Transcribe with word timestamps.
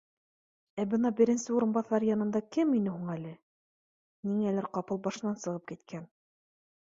Ә 0.83 0.83
бына 0.93 1.09
беренсе 1.19 1.51
урынбаҫар 1.57 2.05
янында 2.07 2.41
кем 2.57 2.71
ине 2.79 2.93
һуң 2.95 3.11
әле? 3.15 3.33
Ниңәлер 4.29 4.69
ҡапыл 4.79 5.03
башынан 5.09 5.37
сығып 5.45 5.69
киткән 5.73 6.09